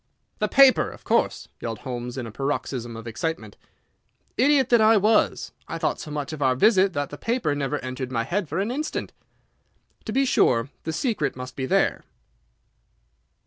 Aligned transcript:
"The 0.39 0.47
paper! 0.47 0.89
Of 0.89 1.03
course!" 1.03 1.47
yelled 1.59 1.77
Holmes, 1.81 2.17
in 2.17 2.25
a 2.25 2.31
paroxysm 2.31 2.97
of 2.97 3.05
excitement. 3.05 3.55
"Idiot 4.35 4.69
that 4.69 4.81
I 4.81 4.97
was! 4.97 5.51
I 5.67 5.77
thought 5.77 5.99
so 5.99 6.09
much 6.09 6.33
of 6.33 6.41
our 6.41 6.55
visit 6.55 6.93
that 6.93 7.11
the 7.11 7.19
paper 7.19 7.53
never 7.53 7.77
entered 7.81 8.11
my 8.11 8.23
head 8.23 8.49
for 8.49 8.57
an 8.57 8.71
instant. 8.71 9.13
To 10.05 10.11
be 10.11 10.25
sure, 10.25 10.69
the 10.85 10.91
secret 10.91 11.35
must 11.35 11.55
be 11.55 11.67
there." 11.67 12.03